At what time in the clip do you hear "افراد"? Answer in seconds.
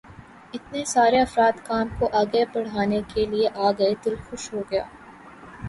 1.19-1.59